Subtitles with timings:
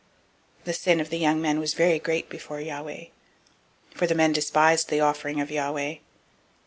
[0.61, 3.03] 002:017 The sin of the young men was very great before Yahweh;
[3.93, 5.97] for the men despised the offering of Yahweh.